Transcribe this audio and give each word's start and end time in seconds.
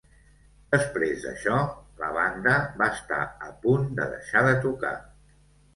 Després 0.75 1.21
d'això 1.27 1.59
la 2.05 2.09
banda 2.17 2.57
va 2.81 2.89
estar 2.97 3.23
a 3.51 3.55
punt 3.69 3.89
de 4.03 4.13
deixar 4.17 4.47
de 4.51 4.61
tocar. 4.69 4.99